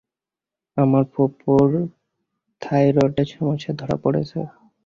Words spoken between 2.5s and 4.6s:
থায়রয়েডের সমস্যা ধরা পরেছে।